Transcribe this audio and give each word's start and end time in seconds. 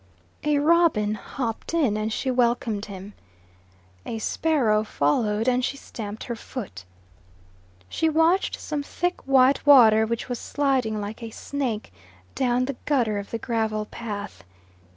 A 0.43 0.57
robin 0.57 1.13
hopped 1.13 1.75
in 1.75 1.95
and 1.95 2.11
she 2.11 2.31
welcomed 2.31 2.85
him. 2.85 3.13
A 4.03 4.17
sparrow 4.17 4.83
followed 4.83 5.47
and 5.47 5.63
she 5.63 5.77
stamped 5.77 6.23
her 6.23 6.35
foot. 6.35 6.85
She 7.87 8.09
watched 8.09 8.59
some 8.59 8.81
thick 8.81 9.21
white 9.27 9.63
water 9.63 10.07
which 10.07 10.27
was 10.27 10.39
sliding 10.39 10.99
like 10.99 11.21
a 11.21 11.29
snake 11.29 11.93
down 12.33 12.65
the 12.65 12.77
gutter 12.85 13.19
of 13.19 13.29
the 13.29 13.37
gravel 13.37 13.85
path. 13.85 14.43